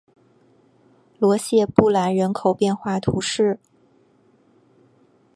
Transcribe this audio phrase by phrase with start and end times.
[1.19, 3.59] 罗谢布兰人口变化图示